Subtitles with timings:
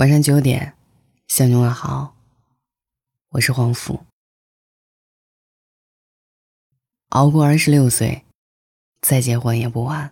[0.00, 0.72] 晚上九点，
[1.28, 2.14] 向你问好。
[3.32, 4.00] 我是黄甫。
[7.10, 8.24] 熬过二十六岁，
[9.02, 10.10] 再结婚也不晚。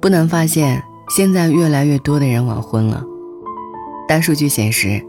[0.00, 3.02] 不难发现，现在越来越多的人晚婚了。
[4.06, 5.04] 大数据显示，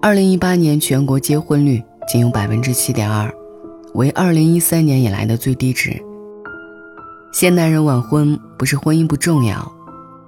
[0.00, 3.39] 二零一八年全国结婚率仅有百分之七点二。
[3.94, 6.00] 为二零一三年以来的最低值。
[7.32, 9.70] 现代人晚婚不是婚姻不重要，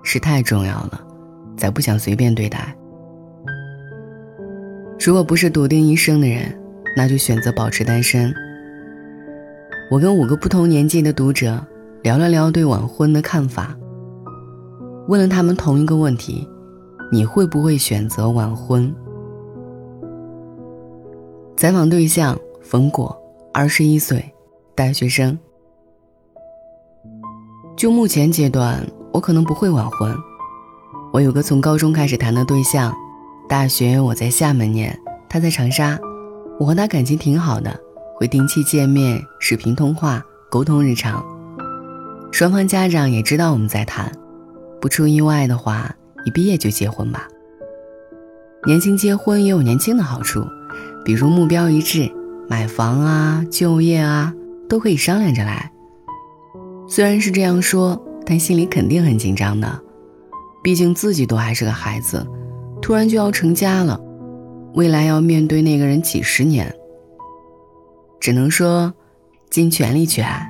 [0.02, 1.00] 是太重要了，
[1.56, 2.76] 才不想随便对待。
[5.04, 6.56] 如果不是笃定一生的人，
[6.96, 8.32] 那就选择保持单身。
[9.90, 11.60] 我跟五个不同年纪的读者
[12.02, 13.76] 聊了聊对晚婚的看法，
[15.08, 16.48] 问了他们同一个问题：
[17.10, 18.94] 你会不会选择晚婚？
[21.56, 23.21] 采访对象冯果。
[23.54, 24.34] 二十一岁，
[24.74, 25.38] 大学生。
[27.76, 28.82] 就目前阶段，
[29.12, 30.16] 我可能不会晚婚。
[31.12, 32.94] 我有个从高中开始谈的对象，
[33.46, 35.98] 大学我在厦门念，他在长沙。
[36.58, 37.78] 我和他感情挺好的，
[38.16, 41.22] 会定期见面、视频通话，沟通日常。
[42.30, 44.10] 双方家长也知道我们在谈，
[44.80, 47.28] 不出意外的话，一毕业就结婚吧。
[48.64, 50.42] 年轻结婚也有年轻的好处，
[51.04, 52.10] 比如目标一致。
[52.52, 54.30] 买房啊，就业啊，
[54.68, 55.72] 都可以商量着来。
[56.86, 59.80] 虽然是这样说，但心里肯定很紧张的。
[60.62, 62.26] 毕竟自己都还是个孩子，
[62.82, 63.98] 突然就要成家了，
[64.74, 66.70] 未来要面对那个人几十年。
[68.20, 68.92] 只能说，
[69.48, 70.46] 尽全力去爱，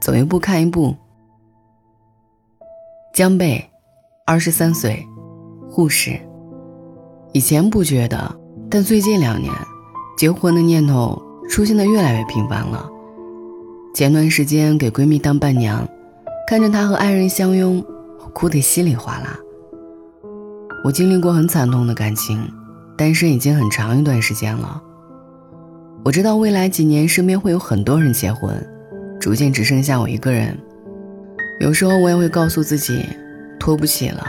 [0.00, 0.96] 走一步看一步。
[3.14, 3.70] 江贝，
[4.26, 5.06] 二十三岁，
[5.68, 6.18] 护士。
[7.32, 8.36] 以前不觉得，
[8.68, 9.54] 但最近两年。
[10.20, 11.18] 结婚的念头
[11.48, 12.86] 出现的越来越频繁了。
[13.94, 15.88] 前段时间给闺蜜当伴娘，
[16.46, 17.82] 看着她和爱人相拥，
[18.34, 19.38] 哭得稀里哗啦。
[20.84, 22.46] 我经历过很惨痛的感情，
[22.98, 24.82] 单身已经很长一段时间了。
[26.04, 28.54] 我知道未来几年身边会有很多人结婚，
[29.18, 30.54] 逐渐只剩下我一个人。
[31.60, 33.06] 有时候我也会告诉自己，
[33.58, 34.22] 拖不起了，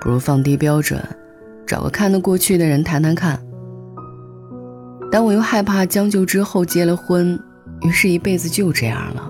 [0.00, 1.00] 不如放低标准，
[1.64, 3.40] 找个看得过去的人谈谈看。
[5.18, 7.36] 但我又害怕将就之后结了婚，
[7.80, 9.28] 于是一辈子就这样了。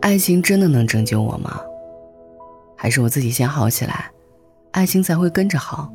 [0.00, 1.60] 爱情真的能拯救我吗？
[2.76, 4.10] 还是我自己先好起来，
[4.72, 5.88] 爱情才会跟着好？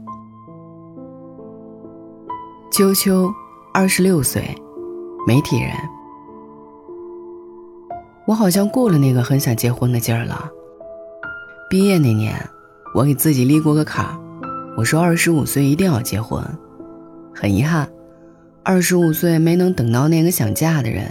[2.71, 3.29] 秋秋，
[3.73, 4.55] 二十六岁，
[5.27, 5.73] 媒体人。
[8.25, 10.49] 我好像过了那个很想结婚的劲儿了。
[11.69, 12.33] 毕业那年，
[12.95, 14.17] 我给自己立过个坎儿，
[14.77, 16.41] 我说二十五岁一定要结婚。
[17.35, 17.85] 很遗憾。
[18.63, 21.03] 二十五岁没能等到那个想嫁的人，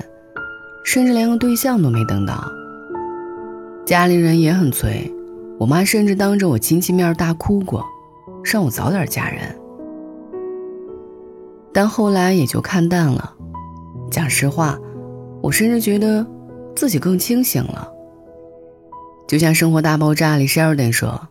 [0.85, 2.45] 甚至连个对象都没等到。
[3.85, 5.13] 家里人也很催，
[5.59, 7.85] 我妈甚至当着我亲戚面大哭过，
[8.45, 9.41] 让我早点嫁人。
[11.73, 13.35] 但后来也就看淡了。
[14.13, 14.79] 讲实话，
[15.43, 16.25] 我甚至觉得
[16.77, 17.89] 自己更清醒了。
[19.27, 21.29] 就像《生活大爆炸》里 Sheldon 说：“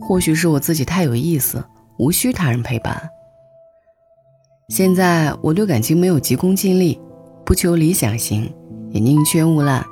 [0.00, 1.64] 或许是我自己太有意思，
[1.98, 3.10] 无需他人陪伴。”
[4.70, 6.96] 现在我对感情没有急功近利，
[7.44, 8.48] 不求理想型，
[8.92, 9.84] 也宁缺毋滥。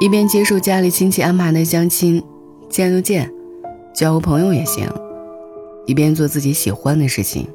[0.00, 2.24] 一边接受家里亲戚安排的相亲，
[2.70, 3.30] 见就见，
[3.94, 4.88] 交个朋友也行；
[5.84, 7.46] 一边做自己喜欢的事情，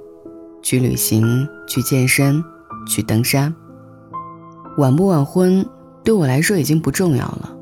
[0.62, 2.44] 去旅行、去健身、
[2.88, 3.52] 去登山。
[4.78, 5.66] 晚不晚婚
[6.04, 7.58] 对我来说已经不重要了，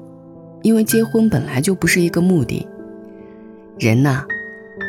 [0.63, 2.67] 因为结婚本来就不是一个目的。
[3.79, 4.25] 人呐，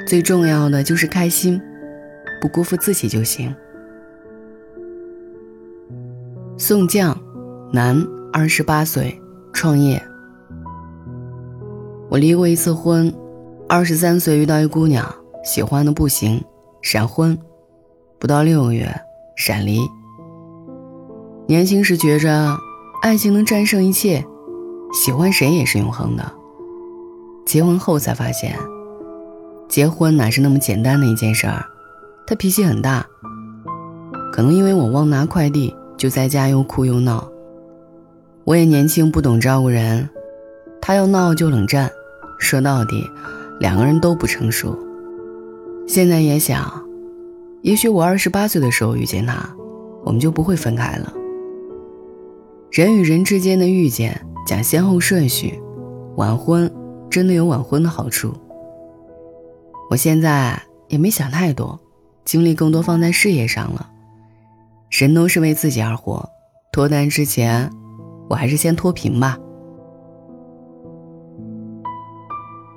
[0.09, 1.63] 最重要的就是开心。
[2.41, 3.55] 不辜负自己就行。
[6.57, 7.17] 宋将，
[7.73, 9.21] 男，二十八岁，
[9.53, 10.03] 创业。
[12.09, 13.13] 我离过一次婚，
[13.69, 15.07] 二十三岁遇到一姑娘，
[15.45, 16.43] 喜欢的不行，
[16.83, 17.39] 闪婚，
[18.19, 18.89] 不到六个月
[19.37, 19.81] 闪离。
[21.47, 22.57] 年轻时觉着
[23.03, 24.25] 爱情能战胜一切，
[24.93, 26.33] 喜欢谁也是永恒的。
[27.47, 28.59] 结婚后才发现，
[29.69, 31.65] 结婚哪是那么简单的一件事儿。
[32.29, 33.07] 他脾气很大，
[34.31, 37.27] 可能因为我忘拿快递，就在家又哭又闹。
[38.45, 40.07] 我也年轻不懂照顾人，
[40.79, 41.91] 他要闹就冷战。
[42.39, 43.03] 说到底，
[43.59, 44.79] 两个人都不成熟。
[45.87, 46.71] 现在也想，
[47.63, 49.49] 也许我二十八岁的时候遇见他，
[50.05, 51.11] 我们就不会分开了。
[52.71, 55.59] 人与人之间的遇见讲先后顺序，
[56.17, 56.71] 晚婚
[57.09, 58.35] 真的有晚婚的好处。
[59.91, 61.81] 我现在也没想太多。
[62.29, 63.89] 精力更多放在事业上了，
[64.91, 66.29] 人都是为自己而活，
[66.71, 67.71] 脱单之前，
[68.29, 69.39] 我还是先脱贫吧。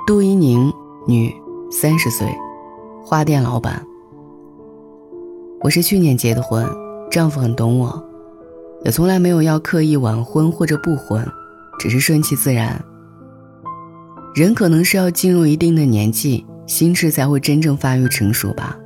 [0.07, 0.71] 杜一宁，
[1.05, 1.35] 女，
[1.69, 2.25] 三十岁，
[3.03, 3.85] 花店老板。
[5.59, 6.65] 我是去年结的婚，
[7.11, 8.01] 丈夫很懂我，
[8.85, 11.29] 也从来没有要刻意晚婚或者不婚，
[11.77, 12.81] 只是顺其自然。
[14.33, 18.77] 人可能是要进入一定的年纪，心智才会真正发育成熟吧。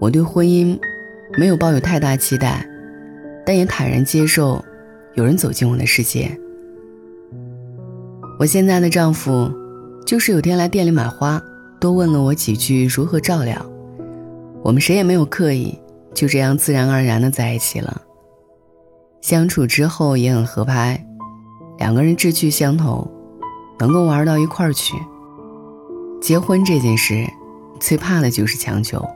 [0.00, 0.78] 我对婚姻
[1.36, 2.66] 没有抱有太大期待，
[3.44, 4.64] 但也坦然接受
[5.12, 6.34] 有人走进我的世界。
[8.38, 9.52] 我现在的丈夫，
[10.06, 11.40] 就是有天来店里买花，
[11.78, 13.54] 多问了我几句如何照料。
[14.62, 15.78] 我们谁也没有刻意，
[16.14, 18.00] 就这样自然而然的在一起了。
[19.20, 21.06] 相处之后也很合拍，
[21.76, 23.06] 两个人志趣相投，
[23.78, 24.96] 能够玩到一块儿去。
[26.22, 27.26] 结婚这件事，
[27.78, 29.06] 最怕的就是强求。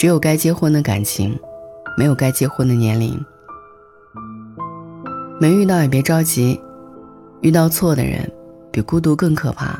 [0.00, 1.38] 只有该结婚的感情，
[1.94, 3.22] 没有该结婚的年龄。
[5.38, 6.58] 没遇到也别着急，
[7.42, 8.26] 遇到错的人，
[8.72, 9.78] 比孤独更可怕。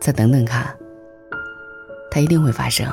[0.00, 0.66] 再等等看，
[2.10, 2.84] 它一定会发生。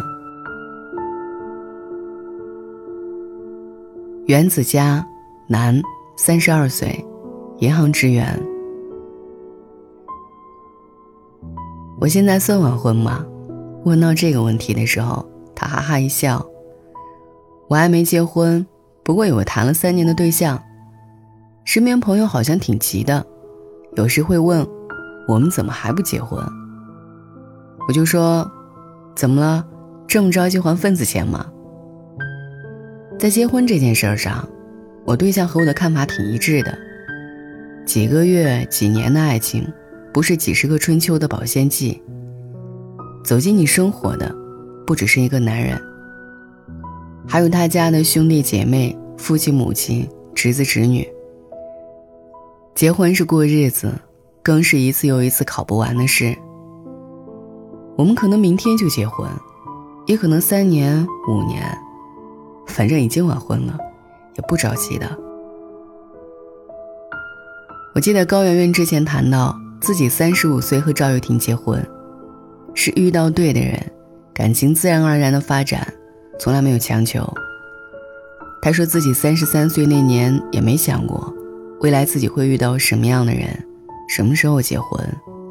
[4.28, 5.04] 原子佳，
[5.48, 5.82] 男，
[6.16, 7.04] 三十二岁，
[7.58, 8.40] 银行职员。
[12.00, 13.26] 我现在算晚婚吗？
[13.84, 15.28] 问到这个问题的时候，
[15.60, 16.46] 他哈哈一笑。
[17.68, 18.66] 我还没结婚，
[19.04, 20.64] 不过有个谈了三年的对象。
[21.66, 23.26] 身边朋友好像挺急的，
[23.98, 24.66] 有时会问，
[25.28, 26.42] 我们怎么还不结婚？
[27.90, 28.50] 我就说，
[29.16, 29.68] 怎么了？
[30.08, 31.46] 这么着急还份子钱吗？
[33.20, 34.48] 在结婚这件事上，
[35.06, 36.76] 我对象和我的看法挺一致的。
[37.86, 39.68] 几个月、几年的爱情，
[40.14, 42.02] 不是几十个春秋的保鲜剂。
[43.24, 44.34] 走进你生活的，
[44.90, 45.80] 不只是一个男人，
[47.28, 51.08] 还有他家的兄弟姐妹、父亲母亲、侄子侄女。
[52.74, 53.94] 结婚是过日子，
[54.42, 56.36] 更是一次又一次考不完的事。
[58.00, 59.30] 我们可能明天就结婚，
[60.08, 61.64] 也可能三年、五年。
[62.66, 63.78] 反正已经晚婚了，
[64.38, 65.06] 也不着急的。
[67.94, 71.80] 我记得高圆圆之前谈到自己三十五岁和赵又廷结婚，
[72.74, 73.80] 是遇到对的人，
[74.40, 75.86] 感情自然而然的发展，
[76.40, 77.30] 从来没有强求。
[78.62, 81.34] 他说自己三十三岁那年也没想过，
[81.82, 83.50] 未来自己会遇到什么样的人，
[84.08, 84.98] 什么时候结婚，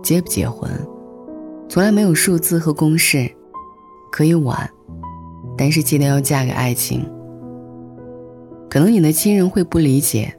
[0.02, 0.70] 结不结婚，
[1.68, 3.30] 从来没有数字和公式，
[4.10, 4.66] 可以晚。
[5.58, 7.06] 但是记得要嫁给爱情。
[8.70, 10.34] 可能你的亲人会不理解，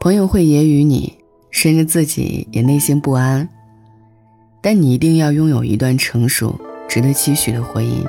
[0.00, 1.20] 朋友会揶揄你，
[1.52, 3.48] 甚至自己也内心不安。
[4.60, 6.58] 但你一定要拥有一段成熟、
[6.92, 8.06] 值得期许的婚姻。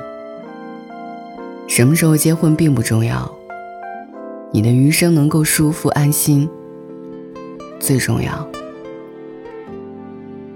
[1.66, 3.34] 什么时候结婚并不重要，
[4.52, 6.46] 你的余生能够舒服安心
[7.80, 8.46] 最重要。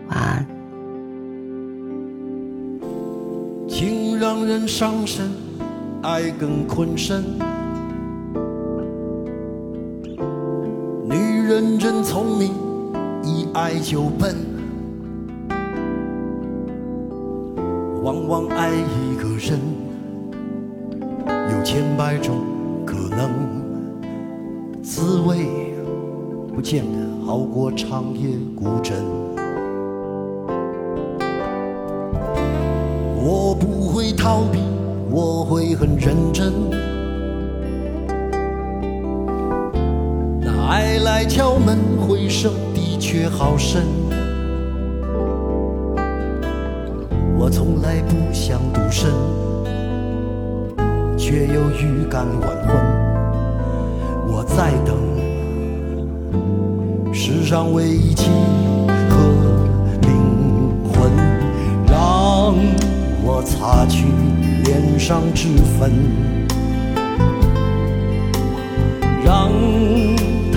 [0.09, 0.47] 晚安。
[3.67, 5.31] 情让人伤身。
[6.03, 7.25] 爱更困身，
[11.09, 11.17] 女
[11.49, 12.53] 人真聪明，
[13.25, 14.58] 一爱就笨。
[18.09, 19.61] 往往爱一个人，
[21.27, 22.37] 有千百种
[22.87, 23.29] 可能，
[24.83, 25.47] 滋味
[26.55, 28.97] 不见得好过长夜孤枕。
[33.23, 34.59] 我不会逃避。
[35.11, 36.53] 我会很认真，
[40.41, 44.08] 那爱来敲门，回声的确好深。
[47.39, 49.13] 我从来不想独身，
[51.17, 52.77] 却又预感晚婚。
[54.27, 54.97] 我在等
[57.15, 58.29] 世上唯一契
[59.09, 59.17] 合
[60.03, 60.11] 灵
[60.93, 61.11] 魂，
[61.87, 62.55] 让
[63.23, 64.07] 我擦去。
[64.65, 65.91] 脸上脂粉，
[69.25, 69.51] 让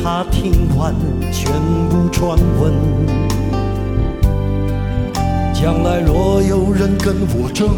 [0.03, 0.93] 他听完
[1.31, 1.49] 全
[1.89, 3.30] 部传闻。
[5.61, 7.69] 将来若有人跟我争，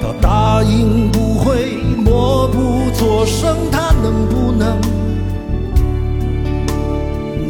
[0.00, 4.80] 他答应不会默不作声，他能不能？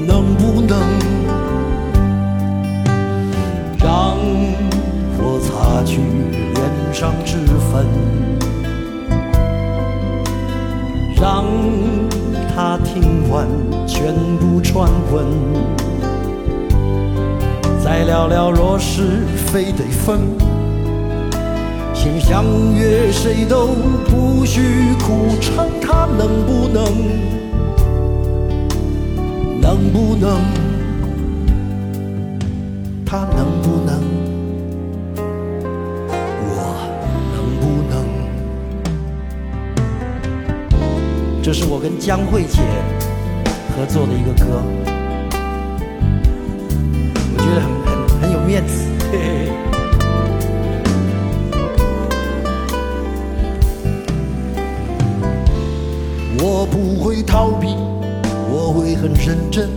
[0.06, 0.78] 能不能
[18.26, 20.18] 再聊聊若是非得分，
[21.94, 23.68] 先相约谁都
[24.08, 24.60] 不许
[24.98, 26.66] 苦撑，他能不。
[26.66, 26.84] 能？
[29.60, 30.40] 能不能？
[33.06, 34.02] 他能不能？
[36.48, 36.56] 我
[37.32, 37.94] 能不能？
[41.44, 42.58] 这是我跟江慧姐
[43.76, 44.64] 合作的一个歌，
[48.46, 48.86] 面子。
[56.38, 57.74] 我不会逃避，
[58.48, 59.68] 我会很认真。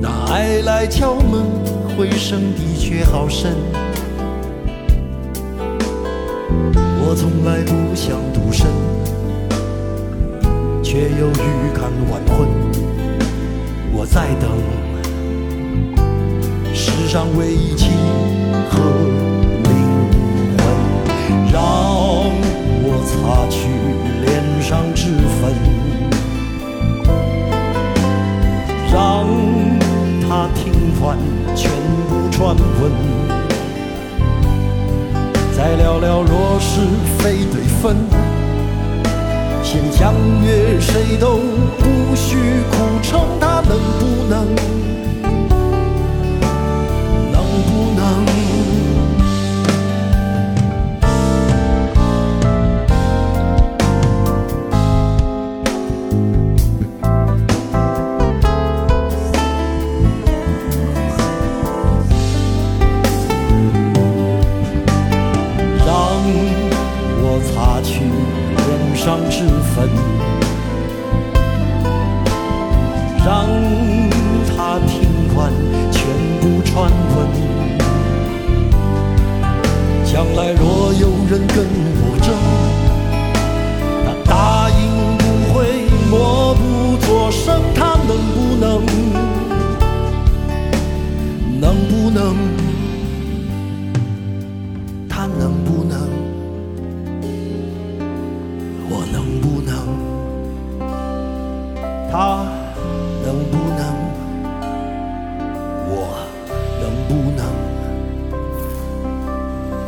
[0.00, 1.44] 那爱来敲门，
[1.96, 3.54] 回声的确好深。
[7.08, 8.66] 我从来不想独身，
[10.82, 12.48] 却又预感晚婚。
[13.92, 14.50] 我在等
[17.16, 17.88] 上唯一契
[18.68, 18.78] 合
[19.64, 19.72] 灵
[20.58, 20.60] 魂，
[21.50, 21.62] 让
[22.84, 22.92] 我。
[23.06, 23.56] 擦去
[24.20, 24.26] 脸
[24.60, 25.08] 上脂
[25.40, 25.54] 粉，
[28.92, 29.26] 让
[30.20, 30.60] 他听
[31.00, 31.16] 完
[31.54, 31.70] 全
[32.06, 32.92] 部传闻，
[35.56, 36.82] 再聊聊若是
[37.16, 37.96] 非对分，
[39.62, 40.12] 先相
[40.44, 41.38] 约谁都
[41.78, 42.36] 不许
[42.70, 44.54] 苦撑，他能不能？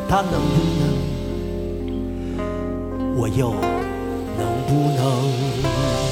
[0.09, 0.89] 他能不能？
[3.17, 3.51] 我又
[4.39, 6.08] 能不能？